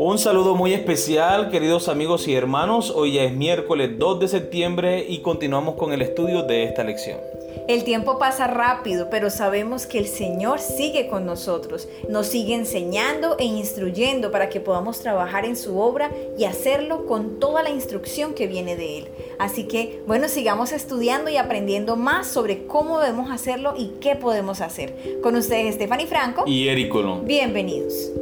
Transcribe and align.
Un 0.00 0.16
saludo 0.16 0.54
muy 0.54 0.74
especial, 0.74 1.50
queridos 1.50 1.88
amigos 1.88 2.28
y 2.28 2.34
hermanos. 2.36 2.92
Hoy 2.94 3.14
ya 3.14 3.24
es 3.24 3.32
miércoles 3.32 3.98
2 3.98 4.20
de 4.20 4.28
septiembre 4.28 5.04
y 5.08 5.22
continuamos 5.22 5.74
con 5.74 5.92
el 5.92 6.02
estudio 6.02 6.44
de 6.44 6.62
esta 6.62 6.84
lección. 6.84 7.18
El 7.66 7.82
tiempo 7.82 8.16
pasa 8.16 8.46
rápido, 8.46 9.10
pero 9.10 9.28
sabemos 9.28 9.86
que 9.86 9.98
el 9.98 10.06
Señor 10.06 10.60
sigue 10.60 11.08
con 11.08 11.26
nosotros. 11.26 11.88
Nos 12.08 12.28
sigue 12.28 12.54
enseñando 12.54 13.36
e 13.40 13.44
instruyendo 13.46 14.30
para 14.30 14.48
que 14.50 14.60
podamos 14.60 15.00
trabajar 15.00 15.44
en 15.44 15.56
su 15.56 15.80
obra 15.80 16.12
y 16.38 16.44
hacerlo 16.44 17.04
con 17.06 17.40
toda 17.40 17.64
la 17.64 17.70
instrucción 17.70 18.34
que 18.34 18.46
viene 18.46 18.76
de 18.76 18.98
Él. 18.98 19.08
Así 19.40 19.64
que, 19.64 20.00
bueno, 20.06 20.28
sigamos 20.28 20.70
estudiando 20.70 21.28
y 21.28 21.38
aprendiendo 21.38 21.96
más 21.96 22.28
sobre 22.28 22.68
cómo 22.68 23.00
debemos 23.00 23.32
hacerlo 23.32 23.74
y 23.76 23.94
qué 24.00 24.14
podemos 24.14 24.60
hacer. 24.60 25.18
Con 25.24 25.34
ustedes, 25.34 25.74
Stephanie 25.74 26.06
Franco 26.06 26.44
y 26.46 26.68
Eric 26.68 26.88
Colón. 26.88 27.24
Bienvenidos. 27.26 28.12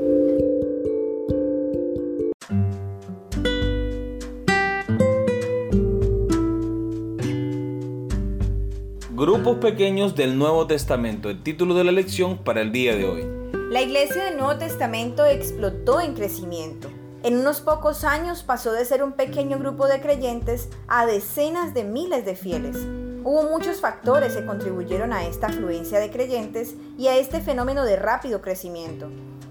Grupos 9.27 9.57
pequeños 9.57 10.15
del 10.15 10.39
Nuevo 10.39 10.69
Testamento, 10.69 11.29
el 11.31 11.43
título 11.43 11.75
de 11.75 11.83
la 11.83 11.91
lección 11.91 12.39
para 12.39 12.61
el 12.61 12.71
día 12.71 12.95
de 12.95 13.09
hoy. 13.09 13.27
La 13.73 13.83
iglesia 13.83 14.23
del 14.23 14.37
Nuevo 14.37 14.57
Testamento 14.57 15.25
explotó 15.25 16.01
en 16.01 16.15
crecimiento. 16.15 16.89
En 17.25 17.37
unos 17.37 17.61
pocos 17.61 18.05
años 18.05 18.45
pasó 18.45 18.71
de 18.71 18.85
ser 18.85 19.03
un 19.03 19.15
pequeño 19.15 19.59
grupo 19.59 19.89
de 19.89 20.01
creyentes 20.01 20.69
a 20.87 21.07
decenas 21.07 21.75
de 21.75 21.83
miles 21.83 22.25
de 22.25 22.37
fieles. 22.37 22.77
Hubo 23.25 23.51
muchos 23.51 23.81
factores 23.81 24.37
que 24.37 24.47
contribuyeron 24.47 25.13
a 25.13 25.27
esta 25.27 25.49
afluencia 25.49 25.99
de 25.99 26.13
creyentes 26.13 26.77
y 26.97 27.09
a 27.09 27.17
este 27.17 27.41
fenómeno 27.41 27.85
de 27.85 27.97
rápido 27.97 28.41
crecimiento. 28.41 29.09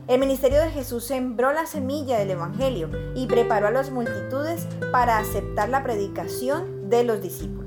El 0.07 0.21
ministerio 0.21 0.61
de 0.61 0.69
Jesús 0.69 1.03
sembró 1.03 1.51
la 1.51 1.65
semilla 1.65 2.17
del 2.17 2.31
Evangelio 2.31 2.89
y 3.13 3.27
preparó 3.27 3.67
a 3.67 3.71
las 3.71 3.91
multitudes 3.91 4.67
para 4.93 5.17
aceptar 5.17 5.67
la 5.67 5.83
predicación 5.83 6.89
de 6.89 7.03
los 7.03 7.21
discípulos. 7.21 7.64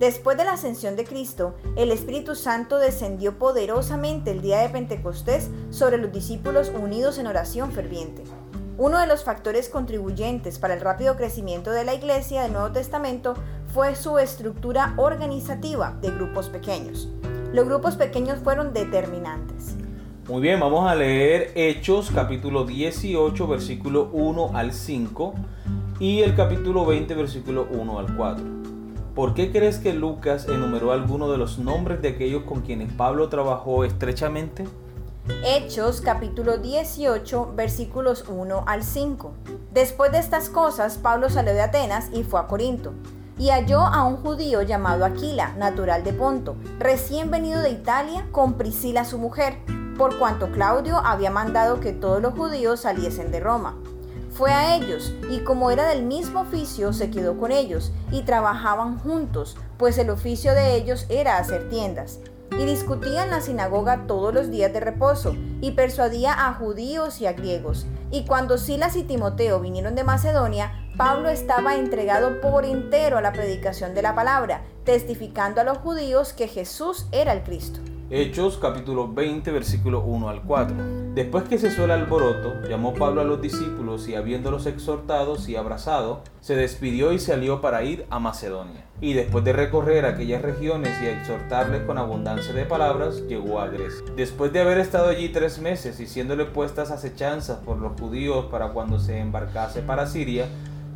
Después 0.00 0.38
de 0.38 0.44
la 0.46 0.54
ascensión 0.54 0.96
de 0.96 1.04
Cristo, 1.04 1.54
el 1.76 1.90
Espíritu 1.90 2.34
Santo 2.34 2.78
descendió 2.78 3.38
poderosamente 3.38 4.30
el 4.30 4.40
día 4.40 4.60
de 4.60 4.70
Pentecostés 4.70 5.50
sobre 5.68 5.98
los 5.98 6.10
discípulos 6.10 6.72
unidos 6.74 7.18
en 7.18 7.26
oración 7.26 7.70
ferviente. 7.70 8.22
Uno 8.78 8.98
de 8.98 9.06
los 9.06 9.24
factores 9.24 9.68
contribuyentes 9.68 10.58
para 10.58 10.72
el 10.72 10.80
rápido 10.80 11.16
crecimiento 11.18 11.70
de 11.70 11.84
la 11.84 11.92
Iglesia 11.92 12.40
del 12.40 12.54
Nuevo 12.54 12.72
Testamento 12.72 13.34
fue 13.74 13.94
su 13.94 14.18
estructura 14.18 14.94
organizativa 14.96 15.98
de 16.00 16.12
grupos 16.12 16.48
pequeños. 16.48 17.10
Los 17.52 17.66
grupos 17.66 17.96
pequeños 17.96 18.38
fueron 18.42 18.72
determinantes. 18.72 19.76
Muy 20.26 20.40
bien, 20.40 20.60
vamos 20.60 20.90
a 20.90 20.94
leer 20.94 21.52
Hechos 21.54 22.10
capítulo 22.10 22.64
18 22.64 23.46
versículo 23.46 24.08
1 24.14 24.52
al 24.54 24.72
5 24.72 25.34
y 25.98 26.20
el 26.22 26.34
capítulo 26.34 26.86
20 26.86 27.14
versículo 27.14 27.68
1 27.70 27.98
al 27.98 28.16
4. 28.16 28.59
¿Por 29.14 29.34
qué 29.34 29.50
crees 29.50 29.78
que 29.78 29.92
Lucas 29.92 30.46
enumeró 30.46 30.92
algunos 30.92 31.32
de 31.32 31.36
los 31.36 31.58
nombres 31.58 32.00
de 32.00 32.10
aquellos 32.10 32.44
con 32.44 32.60
quienes 32.60 32.92
Pablo 32.92 33.28
trabajó 33.28 33.82
estrechamente? 33.84 34.68
Hechos 35.44 36.00
capítulo 36.00 36.58
18 36.58 37.54
versículos 37.56 38.24
1 38.28 38.64
al 38.68 38.84
5. 38.84 39.32
Después 39.72 40.12
de 40.12 40.18
estas 40.18 40.48
cosas, 40.48 40.96
Pablo 40.96 41.28
salió 41.28 41.52
de 41.52 41.60
Atenas 41.60 42.08
y 42.12 42.22
fue 42.22 42.38
a 42.38 42.46
Corinto. 42.46 42.92
Y 43.36 43.50
halló 43.50 43.80
a 43.80 44.04
un 44.04 44.16
judío 44.16 44.62
llamado 44.62 45.04
Aquila, 45.04 45.54
natural 45.54 46.04
de 46.04 46.12
Ponto, 46.12 46.54
recién 46.78 47.32
venido 47.32 47.62
de 47.62 47.70
Italia, 47.70 48.28
con 48.30 48.54
Priscila 48.54 49.04
su 49.04 49.18
mujer, 49.18 49.58
por 49.98 50.18
cuanto 50.18 50.52
Claudio 50.52 50.98
había 50.98 51.32
mandado 51.32 51.80
que 51.80 51.92
todos 51.92 52.22
los 52.22 52.34
judíos 52.34 52.80
saliesen 52.80 53.32
de 53.32 53.40
Roma. 53.40 53.76
Fue 54.32 54.52
a 54.52 54.76
ellos, 54.76 55.12
y 55.28 55.40
como 55.40 55.70
era 55.70 55.88
del 55.88 56.04
mismo 56.04 56.42
oficio, 56.42 56.92
se 56.92 57.10
quedó 57.10 57.36
con 57.36 57.52
ellos, 57.52 57.92
y 58.10 58.22
trabajaban 58.22 58.98
juntos, 58.98 59.56
pues 59.76 59.98
el 59.98 60.08
oficio 60.08 60.54
de 60.54 60.76
ellos 60.76 61.06
era 61.08 61.38
hacer 61.38 61.68
tiendas. 61.68 62.20
Y 62.58 62.64
discutía 62.64 63.24
en 63.24 63.30
la 63.30 63.40
sinagoga 63.40 64.06
todos 64.06 64.32
los 64.32 64.50
días 64.50 64.72
de 64.72 64.80
reposo, 64.80 65.34
y 65.60 65.72
persuadía 65.72 66.46
a 66.46 66.54
judíos 66.54 67.20
y 67.20 67.26
a 67.26 67.32
griegos. 67.32 67.86
Y 68.10 68.24
cuando 68.24 68.56
Silas 68.56 68.96
y 68.96 69.02
Timoteo 69.02 69.60
vinieron 69.60 69.94
de 69.94 70.04
Macedonia, 70.04 70.72
Pablo 70.96 71.28
estaba 71.28 71.76
entregado 71.76 72.40
por 72.40 72.64
entero 72.64 73.18
a 73.18 73.22
la 73.22 73.32
predicación 73.32 73.94
de 73.94 74.02
la 74.02 74.14
palabra, 74.14 74.62
testificando 74.84 75.60
a 75.60 75.64
los 75.64 75.78
judíos 75.78 76.32
que 76.32 76.46
Jesús 76.46 77.06
era 77.12 77.32
el 77.32 77.42
Cristo. 77.42 77.80
Hechos 78.12 78.58
capítulo 78.60 79.06
20 79.06 79.52
versículo 79.52 80.00
1 80.00 80.28
al 80.28 80.42
4. 80.42 80.76
Después 81.14 81.44
que 81.44 81.58
cesó 81.58 81.84
el 81.84 81.92
alboroto, 81.92 82.54
llamó 82.68 82.92
Pablo 82.92 83.20
a 83.20 83.24
los 83.24 83.40
discípulos 83.40 84.08
y 84.08 84.16
habiéndolos 84.16 84.66
exhortados 84.66 85.48
y 85.48 85.54
abrazado, 85.54 86.24
se 86.40 86.56
despidió 86.56 87.12
y 87.12 87.20
salió 87.20 87.60
para 87.60 87.84
ir 87.84 88.06
a 88.10 88.18
Macedonia. 88.18 88.84
Y 89.00 89.12
después 89.12 89.44
de 89.44 89.52
recorrer 89.52 90.06
aquellas 90.06 90.42
regiones 90.42 91.00
y 91.00 91.06
exhortarles 91.06 91.84
con 91.84 91.98
abundancia 91.98 92.52
de 92.52 92.64
palabras, 92.64 93.22
llegó 93.28 93.60
a 93.60 93.68
Grecia. 93.68 94.04
Después 94.16 94.52
de 94.52 94.60
haber 94.60 94.78
estado 94.78 95.08
allí 95.08 95.28
tres 95.28 95.60
meses 95.60 96.00
y 96.00 96.08
siéndole 96.08 96.46
puestas 96.46 96.90
acechanzas 96.90 97.58
por 97.58 97.78
los 97.78 97.92
judíos 98.00 98.46
para 98.46 98.70
cuando 98.70 98.98
se 98.98 99.20
embarcase 99.20 99.82
para 99.82 100.08
Siria, 100.08 100.48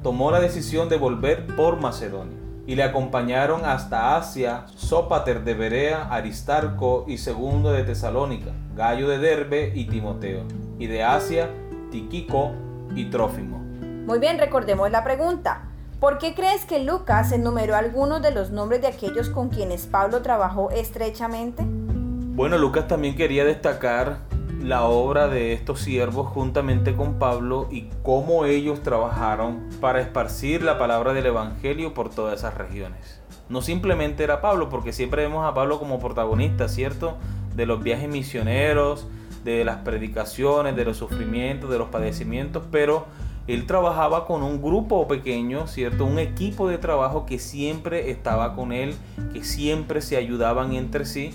tomó 0.03 0.33
la 0.33 0.41
decisión 0.41 0.89
de 0.89 0.97
volver 0.97 1.47
por 1.55 1.81
Macedonia 1.81 2.44
y 2.67 2.75
le 2.75 2.83
acompañaron 2.83 3.65
hasta 3.65 4.17
Asia 4.17 4.67
Sópater 4.77 5.45
de 5.45 5.55
Berea, 5.55 6.09
Aristarco 6.11 7.05
y 7.07 7.19
Segundo 7.19 7.73
de 7.73 7.85
Tesalónica, 7.85 8.53
Gallo 8.75 9.09
de 9.09 9.19
Derbe 9.19 9.73
y 9.75 9.87
Timoteo, 9.87 10.45
y 10.79 10.87
de 10.87 11.03
Asia 11.03 11.51
Tiquico 11.91 12.53
y 12.95 13.07
Trófimo. 13.07 13.59
Muy 14.07 14.19
bien, 14.19 14.39
recordemos 14.39 14.91
la 14.91 15.05
pregunta. 15.05 15.69
¿Por 16.01 16.19
qué 16.19 16.35
crees 16.35 16.65
que 16.67 16.81
Lucas 16.81 17.33
enumeró 17.33 17.77
algunos 17.77 18.21
de 18.21 18.31
los 18.31 18.51
nombres 18.51 18.83
de 18.83 18.89
aquellos 18.89 19.31
con 19.31 19.49
quienes 19.49 19.87
Pablo 19.87 20.23
trabajó 20.23 20.71
estrechamente? 20.71 21.65
Bueno, 21.67 22.59
Lucas 22.59 22.89
también 22.89 23.15
quería 23.15 23.45
destacar 23.45 24.19
la 24.63 24.85
obra 24.85 25.29
de 25.29 25.53
estos 25.53 25.81
siervos 25.81 26.29
juntamente 26.29 26.95
con 26.95 27.19
Pablo 27.19 27.69
y 27.71 27.89
cómo 28.03 28.45
ellos 28.45 28.83
trabajaron 28.83 29.69
para 29.81 30.01
esparcir 30.01 30.63
la 30.63 30.79
palabra 30.79 31.13
del 31.13 31.27
Evangelio 31.27 31.95
por 31.95 32.11
todas 32.11 32.39
esas 32.39 32.55
regiones. 32.55 33.21
No 33.49 33.61
simplemente 33.61 34.25
era 34.25 34.41
Pablo, 34.41 34.71
porque 34.71 34.93
siempre 34.93 35.23
vemos 35.23 35.45
a 35.45 35.55
Pablo 35.55 35.79
como 35.79 35.99
protagonista, 35.99 36.69
¿cierto? 36.69 37.17
De 37.55 37.67
los 37.67 37.83
viajes 37.83 38.09
misioneros, 38.09 39.07
de 39.45 39.65
las 39.65 39.79
predicaciones, 39.79 40.75
de 40.75 40.85
los 40.85 40.97
sufrimientos, 40.97 41.71
de 41.71 41.79
los 41.79 41.89
padecimientos, 41.89 42.65
pero 42.71 43.07
él 43.47 43.67
trabajaba 43.67 44.27
con 44.27 44.43
un 44.43 44.63
grupo 44.63 45.07
pequeño, 45.07 45.67
¿cierto? 45.67 46.07
Un 46.07 46.19
equipo 46.19 46.69
de 46.69 46.79
trabajo 46.79 47.27
que 47.27 47.39
siempre 47.39 48.11
estaba 48.11 48.55
con 48.55 48.73
él, 48.73 48.95
que 49.35 49.45
siempre 49.45 50.01
se 50.01 50.17
ayudaban 50.17 50.73
entre 50.73 51.05
sí 51.05 51.33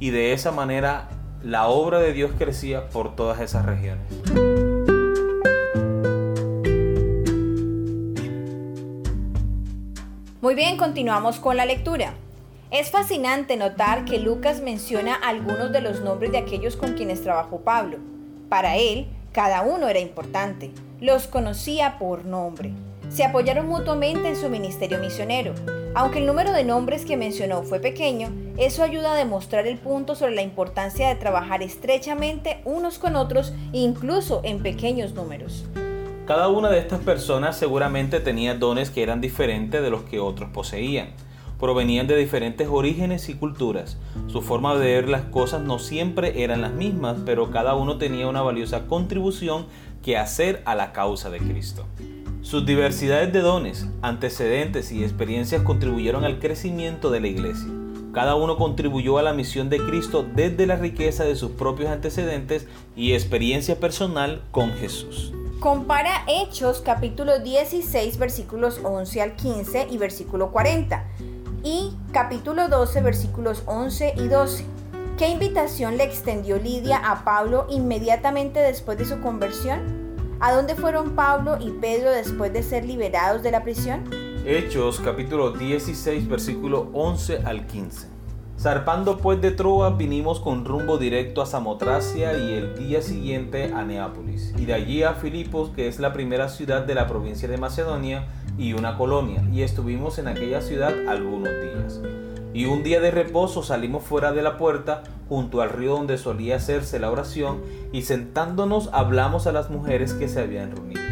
y 0.00 0.10
de 0.10 0.32
esa 0.32 0.52
manera 0.52 1.08
la 1.44 1.68
obra 1.68 1.98
de 1.98 2.14
Dios 2.14 2.32
crecía 2.38 2.88
por 2.88 3.14
todas 3.14 3.40
esas 3.40 3.66
regiones. 3.66 4.06
Muy 10.40 10.54
bien, 10.54 10.76
continuamos 10.76 11.38
con 11.38 11.56
la 11.56 11.66
lectura. 11.66 12.14
Es 12.70 12.90
fascinante 12.90 13.56
notar 13.56 14.04
que 14.04 14.18
Lucas 14.18 14.62
menciona 14.62 15.14
algunos 15.14 15.70
de 15.70 15.80
los 15.80 16.00
nombres 16.00 16.32
de 16.32 16.38
aquellos 16.38 16.76
con 16.76 16.94
quienes 16.94 17.22
trabajó 17.22 17.60
Pablo. 17.60 17.98
Para 18.48 18.76
él, 18.76 19.06
cada 19.32 19.62
uno 19.62 19.88
era 19.88 20.00
importante, 20.00 20.72
los 21.00 21.26
conocía 21.26 21.98
por 21.98 22.24
nombre. 22.24 22.72
Se 23.08 23.24
apoyaron 23.24 23.68
mutuamente 23.68 24.28
en 24.28 24.36
su 24.36 24.48
ministerio 24.48 24.98
misionero. 24.98 25.54
Aunque 25.94 26.18
el 26.18 26.26
número 26.26 26.52
de 26.52 26.64
nombres 26.64 27.04
que 27.04 27.16
mencionó 27.16 27.62
fue 27.62 27.78
pequeño, 27.78 28.30
eso 28.56 28.82
ayuda 28.82 29.12
a 29.12 29.16
demostrar 29.16 29.66
el 29.66 29.78
punto 29.78 30.16
sobre 30.16 30.34
la 30.34 30.42
importancia 30.42 31.08
de 31.08 31.14
trabajar 31.14 31.62
estrechamente 31.62 32.60
unos 32.64 32.98
con 32.98 33.14
otros, 33.14 33.52
incluso 33.72 34.40
en 34.42 34.60
pequeños 34.62 35.14
números. 35.14 35.64
Cada 36.26 36.48
una 36.48 36.70
de 36.70 36.78
estas 36.78 37.00
personas 37.00 37.56
seguramente 37.56 38.18
tenía 38.18 38.54
dones 38.54 38.90
que 38.90 39.02
eran 39.02 39.20
diferentes 39.20 39.82
de 39.82 39.90
los 39.90 40.02
que 40.02 40.18
otros 40.18 40.50
poseían. 40.50 41.10
Provenían 41.60 42.06
de 42.06 42.16
diferentes 42.16 42.66
orígenes 42.68 43.28
y 43.28 43.34
culturas. 43.34 43.96
Su 44.26 44.42
forma 44.42 44.74
de 44.74 44.94
ver 44.94 45.08
las 45.08 45.22
cosas 45.22 45.62
no 45.62 45.78
siempre 45.78 46.42
eran 46.42 46.62
las 46.62 46.72
mismas, 46.72 47.18
pero 47.24 47.50
cada 47.50 47.74
uno 47.74 47.98
tenía 47.98 48.26
una 48.26 48.42
valiosa 48.42 48.86
contribución 48.86 49.66
que 50.02 50.16
hacer 50.16 50.62
a 50.64 50.74
la 50.74 50.92
causa 50.92 51.30
de 51.30 51.38
Cristo. 51.38 51.86
Sus 52.44 52.66
diversidades 52.66 53.32
de 53.32 53.40
dones, 53.40 53.86
antecedentes 54.02 54.92
y 54.92 55.02
experiencias 55.02 55.62
contribuyeron 55.62 56.24
al 56.24 56.40
crecimiento 56.40 57.10
de 57.10 57.20
la 57.20 57.28
iglesia. 57.28 57.70
Cada 58.12 58.34
uno 58.34 58.58
contribuyó 58.58 59.16
a 59.16 59.22
la 59.22 59.32
misión 59.32 59.70
de 59.70 59.78
Cristo 59.78 60.26
desde 60.34 60.66
la 60.66 60.76
riqueza 60.76 61.24
de 61.24 61.36
sus 61.36 61.52
propios 61.52 61.88
antecedentes 61.88 62.66
y 62.94 63.14
experiencia 63.14 63.80
personal 63.80 64.42
con 64.50 64.74
Jesús. 64.74 65.32
Compara 65.58 66.22
Hechos 66.28 66.82
capítulo 66.84 67.38
16 67.38 68.18
versículos 68.18 68.78
11 68.84 69.22
al 69.22 69.36
15 69.36 69.86
y 69.90 69.96
versículo 69.96 70.52
40 70.52 71.02
y 71.62 71.96
capítulo 72.12 72.68
12 72.68 73.00
versículos 73.00 73.62
11 73.64 74.16
y 74.18 74.28
12. 74.28 74.66
¿Qué 75.16 75.30
invitación 75.30 75.96
le 75.96 76.04
extendió 76.04 76.58
Lidia 76.58 76.98
a 76.98 77.24
Pablo 77.24 77.66
inmediatamente 77.70 78.60
después 78.60 78.98
de 78.98 79.06
su 79.06 79.18
conversión? 79.22 80.03
¿A 80.44 80.52
dónde 80.52 80.74
fueron 80.74 81.12
Pablo 81.12 81.56
y 81.58 81.70
Pedro 81.70 82.10
después 82.10 82.52
de 82.52 82.62
ser 82.62 82.84
liberados 82.84 83.42
de 83.42 83.50
la 83.50 83.62
prisión? 83.62 84.04
Hechos 84.44 85.00
capítulo 85.00 85.52
16 85.52 86.28
versículo 86.28 86.90
11 86.92 87.38
al 87.46 87.66
15. 87.66 88.08
Zarpando 88.60 89.16
pues 89.16 89.40
de 89.40 89.52
Troa 89.52 89.96
vinimos 89.96 90.40
con 90.40 90.66
rumbo 90.66 90.98
directo 90.98 91.40
a 91.40 91.46
Samotracia 91.46 92.36
y 92.36 92.52
el 92.52 92.76
día 92.76 93.00
siguiente 93.00 93.72
a 93.72 93.86
Neápolis, 93.86 94.52
y 94.58 94.66
de 94.66 94.74
allí 94.74 95.02
a 95.02 95.14
Filipos, 95.14 95.70
que 95.70 95.88
es 95.88 95.98
la 95.98 96.12
primera 96.12 96.50
ciudad 96.50 96.82
de 96.82 96.94
la 96.94 97.06
provincia 97.06 97.48
de 97.48 97.56
Macedonia 97.56 98.26
y 98.58 98.74
una 98.74 98.98
colonia, 98.98 99.42
y 99.50 99.62
estuvimos 99.62 100.18
en 100.18 100.28
aquella 100.28 100.60
ciudad 100.60 100.92
algunos 101.08 101.48
días. 101.48 102.02
Y 102.54 102.66
un 102.66 102.84
día 102.84 103.00
de 103.00 103.10
reposo 103.10 103.64
salimos 103.64 104.04
fuera 104.04 104.30
de 104.30 104.40
la 104.40 104.56
puerta, 104.56 105.02
junto 105.28 105.60
al 105.60 105.70
río 105.70 105.94
donde 105.94 106.18
solía 106.18 106.56
hacerse 106.56 107.00
la 107.00 107.10
oración, 107.10 107.62
y 107.92 108.02
sentándonos 108.02 108.90
hablamos 108.92 109.48
a 109.48 109.52
las 109.52 109.70
mujeres 109.70 110.14
que 110.14 110.28
se 110.28 110.40
habían 110.40 110.70
reunido. 110.70 111.02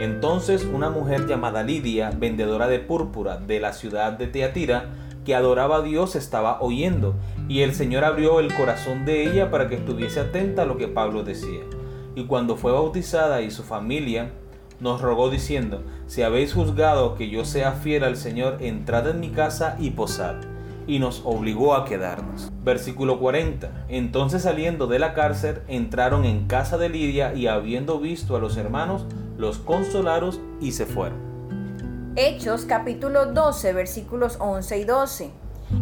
Entonces 0.00 0.64
una 0.64 0.88
mujer 0.88 1.26
llamada 1.26 1.62
Lidia, 1.62 2.10
vendedora 2.16 2.68
de 2.68 2.78
púrpura 2.78 3.36
de 3.36 3.60
la 3.60 3.74
ciudad 3.74 4.12
de 4.12 4.28
Teatira, 4.28 4.88
que 5.26 5.34
adoraba 5.34 5.76
a 5.76 5.82
Dios, 5.82 6.16
estaba 6.16 6.58
oyendo, 6.62 7.14
y 7.48 7.60
el 7.60 7.74
Señor 7.74 8.04
abrió 8.04 8.40
el 8.40 8.54
corazón 8.54 9.04
de 9.04 9.24
ella 9.30 9.50
para 9.50 9.68
que 9.68 9.74
estuviese 9.74 10.20
atenta 10.20 10.62
a 10.62 10.64
lo 10.64 10.78
que 10.78 10.88
Pablo 10.88 11.22
decía. 11.22 11.60
Y 12.14 12.24
cuando 12.24 12.56
fue 12.56 12.72
bautizada 12.72 13.42
y 13.42 13.50
su 13.50 13.62
familia, 13.62 14.30
nos 14.80 15.02
rogó 15.02 15.28
diciendo, 15.28 15.82
si 16.06 16.22
habéis 16.22 16.54
juzgado 16.54 17.14
que 17.14 17.28
yo 17.28 17.44
sea 17.44 17.72
fiel 17.72 18.04
al 18.04 18.16
Señor, 18.16 18.56
entrad 18.60 19.06
en 19.08 19.20
mi 19.20 19.28
casa 19.28 19.76
y 19.78 19.90
posad. 19.90 20.36
Y 20.88 20.98
nos 20.98 21.22
obligó 21.24 21.74
a 21.74 21.84
quedarnos. 21.84 22.50
Versículo 22.64 23.20
40. 23.20 23.86
Entonces 23.88 24.42
saliendo 24.42 24.88
de 24.88 24.98
la 24.98 25.14
cárcel, 25.14 25.62
entraron 25.68 26.24
en 26.24 26.48
casa 26.48 26.78
de 26.78 26.88
Lidia 26.88 27.32
y 27.34 27.46
habiendo 27.46 28.00
visto 28.00 28.34
a 28.34 28.40
los 28.40 28.56
hermanos, 28.56 29.06
los 29.36 29.58
consolaron 29.58 30.36
y 30.60 30.72
se 30.72 30.86
fueron. 30.86 31.18
Hechos 32.16 32.64
capítulo 32.64 33.26
12 33.26 33.72
versículos 33.72 34.38
11 34.40 34.78
y 34.78 34.84
12. 34.84 35.30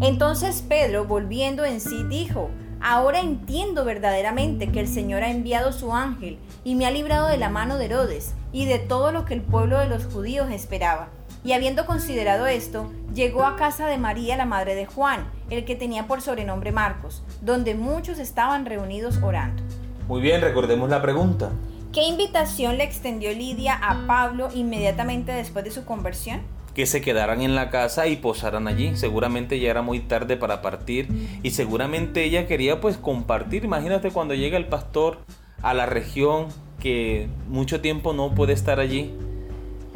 Entonces 0.03 0.63
Pedro, 0.69 1.07
volviendo 1.07 1.65
en 1.65 1.81
sí, 1.81 2.03
dijo, 2.11 2.51
Ahora 2.81 3.21
entiendo 3.21 3.85
verdaderamente 3.85 4.71
que 4.71 4.81
el 4.81 4.89
Señor 4.89 5.23
ha 5.23 5.31
enviado 5.31 5.73
su 5.73 5.95
ángel 5.95 6.39
y 6.63 6.75
me 6.75 6.87
ha 6.87 6.91
librado 6.91 7.27
de 7.29 7.39
la 7.39 7.49
mano 7.49 7.79
de 7.79 7.87
Herodes 7.87 8.35
y 8.53 8.67
de 8.67 8.79
todo 8.79 9.13
lo 9.13 9.25
que 9.25 9.35
el 9.35 9.43
pueblo 9.43 9.79
de 9.79 9.89
los 9.89 10.05
judíos 10.05 10.51
esperaba. 10.51 11.09
Y 11.47 11.53
habiendo 11.53 11.87
considerado 11.87 12.49
esto, 12.49 12.91
llegó 13.15 13.45
a 13.45 13.55
casa 13.55 13.87
de 13.87 13.99
María, 13.99 14.37
la 14.37 14.47
madre 14.47 14.75
de 14.75 14.85
Juan, 14.85 15.31
el 15.49 15.65
que 15.65 15.77
tenía 15.77 16.09
por 16.09 16.21
sobrenombre 16.21 16.73
Marcos, 16.73 17.23
donde 17.41 17.77
muchos 17.77 18.19
estaban 18.19 18.67
reunidos 18.67 19.21
orando. 19.23 19.63
Muy 20.09 20.21
bien, 20.21 20.41
recordemos 20.41 20.91
la 20.91 21.01
pregunta. 21.01 21.53
¿Qué 21.93 22.03
invitación 22.03 22.79
le 22.79 22.83
extendió 22.83 23.31
Lidia 23.31 23.75
a 23.75 24.09
Pablo 24.09 24.49
inmediatamente 24.57 25.31
después 25.31 25.65
de 25.65 25.71
su 25.71 25.85
conversión? 25.85 26.41
que 26.75 26.85
se 26.85 27.01
quedaran 27.01 27.41
en 27.41 27.55
la 27.55 27.71
casa 27.71 28.07
y 28.07 28.17
posaran 28.17 28.69
allí. 28.69 28.97
Seguramente 28.97 29.59
ya 29.59 29.71
era 29.71 29.81
muy 29.81 30.01
tarde 30.01 30.37
para 30.37 30.61
partir 30.61 31.09
y 31.43 31.53
seguramente 31.53 32.25
ella 32.25 32.47
quería 32.47 32.83
pues 32.83 32.99
compartir. 32.99 33.65
Imagínate 33.65 34.11
cuando 34.11 34.35
llega 34.35 34.59
el 34.59 34.67
pastor 34.67 35.21
a 35.63 35.73
la 35.73 35.87
región 35.87 36.49
que 36.79 37.31
mucho 37.49 37.81
tiempo 37.81 38.13
no 38.13 38.35
puede 38.35 38.53
estar 38.53 38.79
allí 38.79 39.15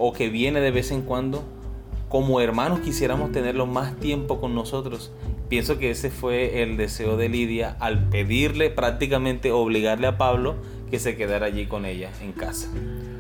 o 0.01 0.13
que 0.13 0.29
viene 0.31 0.61
de 0.61 0.73
vez 0.73 0.91
en 0.91 1.03
cuando. 1.03 1.45
Como 2.09 2.41
hermanos 2.41 2.81
quisiéramos 2.81 3.31
tenerlo 3.31 3.67
más 3.67 3.95
tiempo 3.97 4.41
con 4.41 4.55
nosotros. 4.55 5.13
Pienso 5.49 5.79
que 5.79 5.91
ese 5.91 6.11
fue 6.11 6.63
el 6.63 6.77
deseo 6.77 7.17
de 7.17 7.29
Lidia 7.29 7.77
al 7.79 8.09
pedirle 8.09 8.71
prácticamente 8.71 9.53
obligarle 9.53 10.09
a 10.09 10.19
Pablo 10.19 10.57
que 10.91 10.99
se 10.99 11.17
quedara 11.17 11.47
allí 11.47 11.67
con 11.67 11.85
ella 11.85 12.11
en 12.21 12.33
casa. 12.33 12.69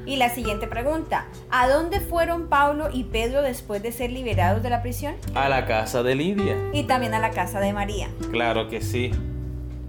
Y 0.06 0.16
la 0.16 0.30
siguiente 0.30 0.66
pregunta, 0.66 1.28
¿a 1.50 1.68
dónde 1.68 2.00
fueron 2.00 2.48
Pablo 2.48 2.88
y 2.92 3.04
Pedro 3.04 3.42
después 3.42 3.80
de 3.80 3.92
ser 3.92 4.10
liberados 4.10 4.62
de 4.62 4.70
la 4.70 4.82
prisión? 4.82 5.14
A 5.34 5.48
la 5.48 5.66
casa 5.66 6.02
de 6.02 6.16
Lidia. 6.16 6.56
Y 6.72 6.84
también 6.84 7.14
a 7.14 7.20
la 7.20 7.30
casa 7.30 7.60
de 7.60 7.72
María. 7.72 8.08
Claro 8.32 8.68
que 8.68 8.80
sí. 8.80 9.12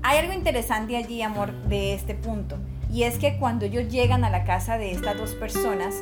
Hay 0.03 0.19
algo 0.19 0.33
interesante 0.33 0.95
allí, 0.97 1.23
amor, 1.23 1.53
de 1.63 1.93
este 1.93 2.13
punto. 2.13 2.57
Y 2.91 3.03
es 3.03 3.17
que 3.17 3.37
cuando 3.37 3.65
ellos 3.65 3.87
llegan 3.89 4.25
a 4.25 4.29
la 4.29 4.43
casa 4.43 4.77
de 4.77 4.91
estas 4.91 5.17
dos 5.17 5.33
personas, 5.33 5.95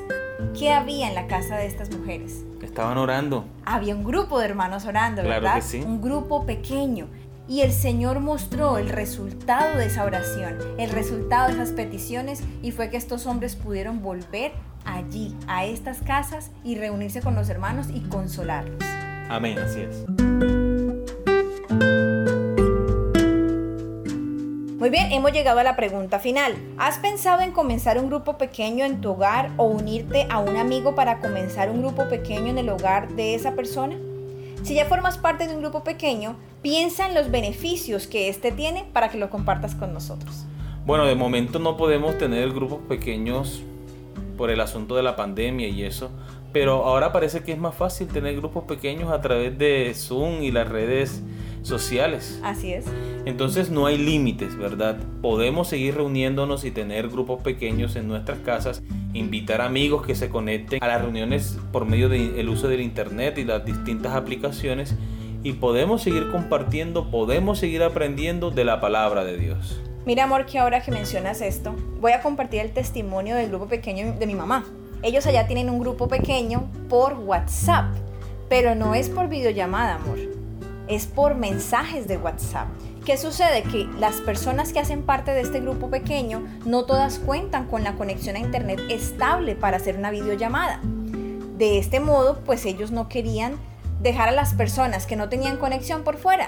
¿qué 0.57 0.71
había 0.73 1.07
en 1.07 1.13
la 1.13 1.27
casa 1.27 1.55
de 1.57 1.67
estas 1.67 1.95
mujeres? 1.95 2.43
Estaban 2.63 2.97
orando. 2.97 3.45
Había 3.65 3.95
un 3.95 4.03
grupo 4.03 4.39
de 4.39 4.45
hermanos 4.45 4.85
orando, 4.85 5.21
Claro 5.21 5.41
¿verdad? 5.41 5.55
que 5.57 5.61
sí. 5.61 5.83
Un 5.85 6.01
grupo 6.01 6.45
pequeño. 6.45 7.07
Y 7.47 7.61
el 7.61 7.71
Señor 7.73 8.19
mostró 8.19 8.77
el 8.77 8.89
resultado 8.89 9.77
de 9.77 9.85
esa 9.85 10.03
oración, 10.03 10.57
el 10.77 10.89
resultado 10.89 11.47
de 11.47 11.53
esas 11.53 11.71
peticiones, 11.71 12.43
y 12.61 12.71
fue 12.71 12.89
que 12.89 12.97
estos 12.97 13.25
hombres 13.25 13.55
pudieron 13.55 14.01
volver 14.01 14.51
allí, 14.85 15.35
a 15.47 15.65
estas 15.65 16.01
casas, 16.01 16.51
y 16.63 16.75
reunirse 16.75 17.21
con 17.21 17.35
los 17.35 17.49
hermanos 17.49 17.87
y 17.93 18.01
consolarlos. 18.01 18.83
Amén, 19.29 19.57
así 19.59 19.81
es. 19.81 20.58
Muy 24.89 24.97
bien, 24.97 25.11
hemos 25.11 25.31
llegado 25.31 25.59
a 25.59 25.63
la 25.63 25.75
pregunta 25.75 26.17
final. 26.17 26.55
¿Has 26.79 26.97
pensado 26.97 27.41
en 27.41 27.51
comenzar 27.51 27.99
un 27.99 28.07
grupo 28.07 28.39
pequeño 28.39 28.85
en 28.85 29.01
tu 29.01 29.11
hogar 29.11 29.51
o 29.57 29.65
unirte 29.65 30.25
a 30.31 30.39
un 30.39 30.57
amigo 30.57 30.95
para 30.95 31.19
comenzar 31.19 31.69
un 31.69 31.83
grupo 31.83 32.09
pequeño 32.09 32.47
en 32.47 32.57
el 32.57 32.69
hogar 32.69 33.09
de 33.09 33.35
esa 33.35 33.53
persona? 33.53 33.95
Si 34.63 34.73
ya 34.73 34.85
formas 34.85 35.19
parte 35.19 35.47
de 35.47 35.53
un 35.53 35.61
grupo 35.61 35.83
pequeño, 35.83 36.37
piensa 36.63 37.07
en 37.07 37.13
los 37.13 37.29
beneficios 37.29 38.07
que 38.07 38.29
éste 38.29 38.51
tiene 38.51 38.83
para 38.91 39.09
que 39.09 39.19
lo 39.19 39.29
compartas 39.29 39.75
con 39.75 39.93
nosotros. 39.93 40.47
Bueno, 40.87 41.05
de 41.05 41.13
momento 41.13 41.59
no 41.59 41.77
podemos 41.77 42.17
tener 42.17 42.49
grupos 42.49 42.79
pequeños 42.89 43.61
por 44.39 44.49
el 44.49 44.59
asunto 44.59 44.95
de 44.95 45.03
la 45.03 45.15
pandemia 45.15 45.67
y 45.67 45.83
eso, 45.83 46.09
pero 46.51 46.83
ahora 46.85 47.11
parece 47.11 47.43
que 47.43 47.51
es 47.51 47.59
más 47.59 47.75
fácil 47.75 48.07
tener 48.07 48.35
grupos 48.37 48.63
pequeños 48.63 49.11
a 49.11 49.21
través 49.21 49.55
de 49.55 49.93
Zoom 49.93 50.41
y 50.41 50.49
las 50.49 50.67
redes 50.67 51.21
sociales. 51.61 52.39
Así 52.43 52.73
es. 52.73 52.85
Entonces 53.25 53.69
no 53.69 53.85
hay 53.85 53.97
límites, 53.97 54.57
¿verdad? 54.57 54.97
Podemos 55.21 55.67
seguir 55.67 55.95
reuniéndonos 55.95 56.65
y 56.65 56.71
tener 56.71 57.09
grupos 57.09 57.41
pequeños 57.41 57.95
en 57.95 58.07
nuestras 58.07 58.39
casas, 58.39 58.81
invitar 59.13 59.61
amigos 59.61 60.05
que 60.05 60.15
se 60.15 60.29
conecten 60.29 60.83
a 60.83 60.87
las 60.87 61.01
reuniones 61.01 61.57
por 61.71 61.85
medio 61.85 62.09
del 62.09 62.49
uso 62.49 62.67
del 62.67 62.81
internet 62.81 63.37
y 63.37 63.45
las 63.45 63.65
distintas 63.65 64.13
aplicaciones 64.13 64.95
y 65.43 65.53
podemos 65.53 66.01
seguir 66.01 66.31
compartiendo, 66.31 67.09
podemos 67.09 67.59
seguir 67.59 67.83
aprendiendo 67.83 68.51
de 68.51 68.65
la 68.65 68.81
palabra 68.81 69.23
de 69.23 69.37
Dios. 69.37 69.79
Mira, 70.05 70.23
amor, 70.23 70.45
que 70.45 70.59
ahora 70.59 70.81
que 70.81 70.91
mencionas 70.91 71.41
esto, 71.41 71.75
voy 71.99 72.13
a 72.13 72.21
compartir 72.21 72.61
el 72.61 72.71
testimonio 72.71 73.35
del 73.35 73.49
grupo 73.49 73.67
pequeño 73.67 74.13
de 74.13 74.25
mi 74.25 74.35
mamá. 74.35 74.65
Ellos 75.01 75.25
allá 75.27 75.47
tienen 75.47 75.69
un 75.69 75.79
grupo 75.79 76.07
pequeño 76.07 76.69
por 76.89 77.13
WhatsApp, 77.13 77.93
pero 78.49 78.75
no 78.75 78.95
es 78.95 79.09
por 79.09 79.29
videollamada, 79.29 79.95
amor. 79.95 80.17
Es 80.89 81.05
por 81.05 81.35
mensajes 81.35 82.07
de 82.07 82.17
WhatsApp. 82.17 82.67
¿Qué 83.05 83.15
sucede? 83.15 83.61
Que 83.61 83.87
las 83.99 84.15
personas 84.21 84.73
que 84.73 84.79
hacen 84.79 85.03
parte 85.03 85.31
de 85.31 85.41
este 85.41 85.59
grupo 85.59 85.91
pequeño 85.91 86.43
no 86.65 86.83
todas 86.83 87.19
cuentan 87.19 87.67
con 87.67 87.83
la 87.83 87.93
conexión 87.93 88.35
a 88.35 88.39
internet 88.39 88.81
estable 88.89 89.55
para 89.55 89.77
hacer 89.77 89.97
una 89.97 90.09
videollamada. 90.09 90.81
De 91.57 91.77
este 91.77 91.99
modo, 91.99 92.39
pues 92.43 92.65
ellos 92.65 92.89
no 92.89 93.07
querían 93.07 93.53
dejar 94.01 94.29
a 94.29 94.33
las 94.33 94.55
personas 94.55 95.05
que 95.05 95.15
no 95.15 95.29
tenían 95.29 95.57
conexión 95.57 96.03
por 96.03 96.17
fuera. 96.17 96.47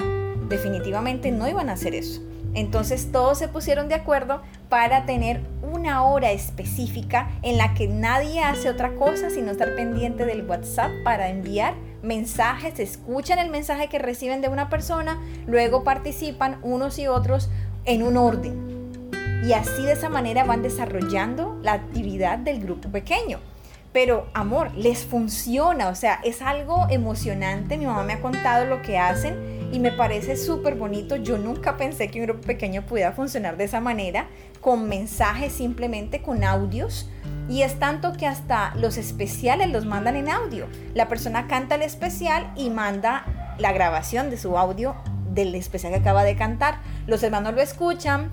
Definitivamente 0.50 1.31
no 1.31 1.48
iban 1.48 1.69
a 1.69 1.74
hacer 1.74 1.93
eso. 1.93 2.21
Entonces 2.53 3.12
todos 3.12 3.38
se 3.38 3.48
pusieron 3.48 3.89
de 3.89 3.95
acuerdo 3.95 4.41
para 4.69 5.05
tener 5.05 5.41
una 5.62 6.03
hora 6.03 6.31
específica 6.31 7.29
en 7.43 7.57
la 7.57 7.74
que 7.75 7.88
nadie 7.88 8.43
hace 8.43 8.69
otra 8.69 8.95
cosa 8.95 9.29
sino 9.29 9.51
estar 9.51 9.75
pendiente 9.75 10.25
del 10.25 10.45
WhatsApp 10.50 10.91
para 11.03 11.29
enviar 11.29 11.75
mensajes, 12.03 12.79
escuchan 12.79 13.39
el 13.39 13.50
mensaje 13.50 13.88
que 13.88 14.00
reciben 14.00 14.41
de 14.41 14.50
una 14.50 14.70
persona, 14.70 15.20
luego 15.48 15.84
participan 15.84 16.60
unos 16.62 17.00
y 17.00 17.08
otros 17.08 17.50
en 17.86 18.03
un 18.03 18.17
orden. 18.17 18.72
Y 19.46 19.53
así 19.53 19.84
de 19.84 19.93
esa 19.93 20.10
manera 20.10 20.43
van 20.43 20.62
desarrollando 20.62 21.60
la 21.63 21.74
actividad 21.74 22.38
del 22.38 22.62
grupo 22.62 22.89
pequeño. 22.89 23.39
Pero 23.91 24.27
amor, 24.34 24.74
les 24.75 25.00
funciona, 25.00 25.89
o 25.89 25.96
sea, 25.96 26.20
es 26.24 26.41
algo 26.41 26.88
emocionante. 26.89 27.77
Mi 27.77 27.86
mamá 27.86 28.03
me 28.03 28.13
ha 28.13 28.22
contado 28.22 28.65
lo 28.65 28.81
que 28.81 28.98
hacen 28.98 29.70
y 29.74 29.79
me 29.79 29.91
parece 29.91 30.38
súper 30.38 30.75
bonito. 30.75 31.17
Yo 31.17 31.38
nunca 31.38 31.75
pensé 31.75 32.10
que 32.10 32.20
un 32.20 32.27
grupo 32.27 32.41
pequeño 32.41 32.84
pudiera 32.84 33.12
funcionar 33.12 33.58
de 33.58 33.65
esa 33.65 33.81
manera, 33.81 34.27
con 34.62 34.88
mensajes 34.88 35.51
simplemente, 35.51 36.22
con 36.22 36.43
audios. 36.43 37.10
Y 37.51 37.63
es 37.63 37.79
tanto 37.79 38.13
que 38.13 38.27
hasta 38.27 38.74
los 38.75 38.96
especiales 38.96 39.70
los 39.70 39.86
mandan 39.86 40.15
en 40.15 40.29
audio. 40.29 40.67
La 40.93 41.10
persona 41.10 41.48
canta 41.48 41.75
el 41.75 41.81
especial 41.81 42.50
y 42.55 42.70
manda 42.70 43.25
la 43.58 43.74
grabación 43.74 44.29
de 44.29 44.38
su 44.38 44.58
audio 44.58 44.96
del 45.34 45.53
especial 45.55 45.91
que 45.91 46.00
acaba 46.00 46.24
de 46.24 46.38
cantar. 46.38 46.79
Los 47.08 47.24
hermanos 47.24 47.53
lo 47.53 47.60
escuchan, 47.60 48.29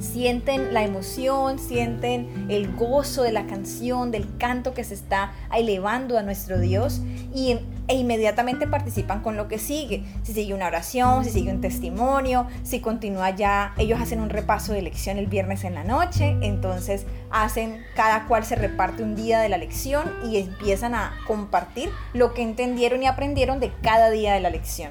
sienten 0.00 0.74
la 0.74 0.82
emoción, 0.82 1.58
sienten 1.58 2.46
el 2.50 2.76
gozo 2.76 3.22
de 3.22 3.32
la 3.32 3.46
canción, 3.46 4.10
del 4.10 4.36
canto 4.36 4.74
que 4.74 4.84
se 4.84 4.92
está 4.92 5.32
elevando 5.56 6.18
a 6.18 6.22
nuestro 6.22 6.58
Dios 6.58 7.00
y 7.34 7.58
e 7.88 7.94
inmediatamente 7.94 8.66
participan 8.66 9.22
con 9.22 9.36
lo 9.36 9.48
que 9.48 9.58
sigue. 9.58 10.04
Si 10.22 10.32
sigue 10.32 10.54
una 10.54 10.66
oración, 10.66 11.24
si 11.24 11.30
sigue 11.30 11.50
un 11.50 11.60
testimonio, 11.60 12.46
si 12.62 12.80
continúa 12.80 13.30
ya, 13.30 13.74
ellos 13.78 14.00
hacen 14.00 14.20
un 14.20 14.30
repaso 14.30 14.72
de 14.72 14.82
lección 14.82 15.18
el 15.18 15.26
viernes 15.26 15.64
en 15.64 15.74
la 15.74 15.84
noche, 15.84 16.36
entonces 16.42 17.06
hacen, 17.30 17.82
cada 17.94 18.26
cual 18.26 18.44
se 18.44 18.56
reparte 18.56 19.02
un 19.02 19.14
día 19.16 19.40
de 19.40 19.48
la 19.48 19.58
lección 19.58 20.04
y 20.30 20.38
empiezan 20.38 20.94
a 20.94 21.12
compartir 21.26 21.90
lo 22.12 22.34
que 22.34 22.42
entendieron 22.42 23.02
y 23.02 23.06
aprendieron 23.06 23.60
de 23.60 23.72
cada 23.82 24.10
día 24.10 24.34
de 24.34 24.40
la 24.40 24.50
lección. 24.50 24.90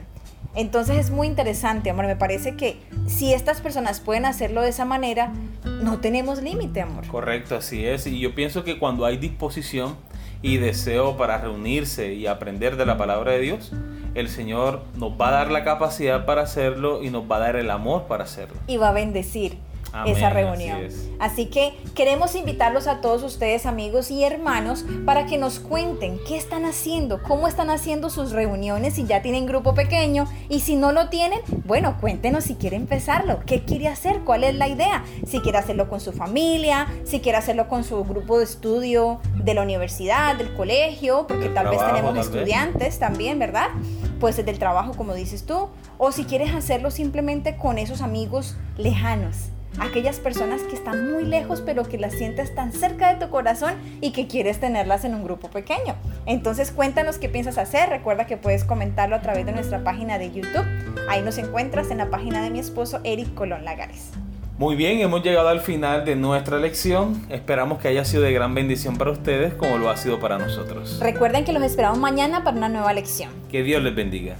Entonces 0.53 0.97
es 0.97 1.11
muy 1.11 1.27
interesante, 1.27 1.89
amor. 1.89 2.07
Me 2.07 2.17
parece 2.17 2.55
que 2.55 2.77
si 3.07 3.33
estas 3.33 3.61
personas 3.61 4.01
pueden 4.01 4.25
hacerlo 4.25 4.61
de 4.61 4.69
esa 4.69 4.83
manera, 4.83 5.31
no 5.63 5.99
tenemos 5.99 6.41
límite, 6.41 6.81
amor. 6.81 7.07
Correcto, 7.07 7.55
así 7.55 7.85
es. 7.85 8.05
Y 8.05 8.19
yo 8.19 8.35
pienso 8.35 8.63
que 8.63 8.77
cuando 8.77 9.05
hay 9.05 9.17
disposición 9.17 9.95
y 10.41 10.57
deseo 10.57 11.17
para 11.17 11.37
reunirse 11.37 12.13
y 12.13 12.27
aprender 12.27 12.75
de 12.77 12.85
la 12.85 12.97
palabra 12.97 13.31
de 13.33 13.39
Dios, 13.39 13.71
el 14.15 14.27
Señor 14.27 14.81
nos 14.95 15.13
va 15.19 15.29
a 15.29 15.31
dar 15.31 15.51
la 15.51 15.63
capacidad 15.63 16.25
para 16.25 16.41
hacerlo 16.41 17.03
y 17.03 17.09
nos 17.09 17.29
va 17.29 17.37
a 17.37 17.39
dar 17.39 17.55
el 17.55 17.69
amor 17.69 18.07
para 18.07 18.23
hacerlo. 18.23 18.57
Y 18.67 18.77
va 18.77 18.89
a 18.89 18.93
bendecir 18.93 19.57
esa 20.05 20.29
reunión. 20.29 20.87
Así, 21.19 21.47
que 21.47 21.77
queremos 21.95 22.35
invitarlos 22.35 22.87
a 22.87 23.01
todos 23.01 23.23
ustedes, 23.23 23.65
amigos 23.65 24.09
y 24.11 24.23
hermanos, 24.23 24.85
para 25.05 25.25
que 25.25 25.37
nos 25.37 25.59
cuenten 25.59 26.19
qué 26.27 26.37
están 26.37 26.65
haciendo, 26.65 27.21
cómo 27.21 27.47
están 27.47 27.69
haciendo 27.69 28.09
sus 28.09 28.31
reuniones, 28.31 28.95
si 28.95 29.05
ya 29.05 29.21
tienen 29.21 29.45
grupo 29.45 29.73
pequeño 29.73 30.25
y 30.49 30.61
si 30.61 30.75
no 30.75 30.91
lo 30.91 31.09
tienen, 31.09 31.39
bueno, 31.65 31.97
cuéntenos 32.01 32.45
si 32.45 32.55
quiere 32.55 32.75
empezarlo, 32.75 33.41
qué 33.45 33.63
quiere 33.63 33.87
hacer, 33.87 34.21
cuál 34.21 34.43
es 34.43 34.55
la 34.55 34.67
idea, 34.67 35.03
si 35.27 35.39
quiere 35.39 35.57
hacerlo 35.57 35.89
con 35.89 35.99
su 35.99 36.11
familia, 36.11 36.87
si 37.03 37.19
quiere 37.19 37.37
hacerlo 37.37 37.67
con 37.67 37.83
su 37.83 38.03
grupo 38.03 38.39
de 38.39 38.45
estudio 38.45 39.19
de 39.35 39.53
la 39.53 39.61
universidad, 39.61 40.35
del 40.35 40.53
colegio, 40.53 41.27
porque 41.27 41.49
tal 41.49 41.69
vez 41.69 41.79
tenemos 41.85 42.17
estudiantes 42.17 42.97
también, 42.97 43.37
¿verdad? 43.37 43.67
Puede 44.19 44.33
ser 44.33 44.45
del 44.45 44.59
trabajo, 44.59 44.93
como 44.95 45.13
dices 45.13 45.45
tú, 45.45 45.69
o 45.97 46.11
si 46.11 46.25
quieres 46.25 46.53
hacerlo 46.53 46.91
simplemente 46.91 47.57
con 47.57 47.77
esos 47.77 48.01
amigos 48.01 48.55
lejanos 48.77 49.50
aquellas 49.79 50.19
personas 50.19 50.61
que 50.63 50.75
están 50.75 51.11
muy 51.11 51.25
lejos 51.25 51.61
pero 51.61 51.83
que 51.83 51.97
las 51.97 52.13
sientes 52.13 52.53
tan 52.53 52.71
cerca 52.71 53.13
de 53.13 53.25
tu 53.25 53.31
corazón 53.31 53.73
y 54.01 54.11
que 54.11 54.27
quieres 54.27 54.59
tenerlas 54.59 55.05
en 55.05 55.15
un 55.15 55.23
grupo 55.23 55.49
pequeño. 55.49 55.95
Entonces 56.25 56.71
cuéntanos 56.71 57.17
qué 57.17 57.29
piensas 57.29 57.57
hacer. 57.57 57.89
Recuerda 57.89 58.25
que 58.25 58.37
puedes 58.37 58.63
comentarlo 58.63 59.15
a 59.15 59.21
través 59.21 59.45
de 59.45 59.51
nuestra 59.51 59.83
página 59.83 60.17
de 60.17 60.31
YouTube. 60.31 60.65
Ahí 61.09 61.21
nos 61.21 61.37
encuentras 61.37 61.91
en 61.91 61.97
la 61.97 62.09
página 62.09 62.43
de 62.43 62.49
mi 62.49 62.59
esposo 62.59 62.99
Eric 63.03 63.33
Colón 63.33 63.65
Lagares. 63.65 64.11
Muy 64.57 64.75
bien, 64.75 64.99
hemos 64.99 65.23
llegado 65.23 65.49
al 65.49 65.59
final 65.59 66.05
de 66.05 66.15
nuestra 66.15 66.59
lección. 66.59 67.25
Esperamos 67.29 67.79
que 67.79 67.87
haya 67.87 68.05
sido 68.05 68.21
de 68.21 68.31
gran 68.31 68.53
bendición 68.53 68.95
para 68.95 69.09
ustedes 69.09 69.55
como 69.55 69.79
lo 69.79 69.89
ha 69.89 69.97
sido 69.97 70.19
para 70.19 70.37
nosotros. 70.37 70.99
Recuerden 71.01 71.45
que 71.45 71.51
los 71.51 71.63
esperamos 71.63 71.97
mañana 71.97 72.43
para 72.43 72.57
una 72.57 72.69
nueva 72.69 72.93
lección. 72.93 73.31
Que 73.49 73.63
Dios 73.63 73.81
les 73.81 73.95
bendiga. 73.95 74.35